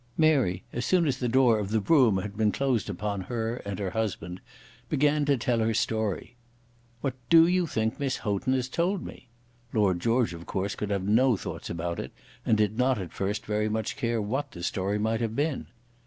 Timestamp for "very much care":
13.45-14.19